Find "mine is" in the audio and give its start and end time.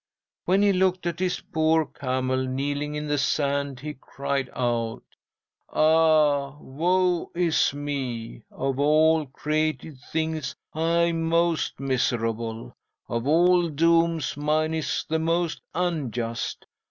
14.35-15.05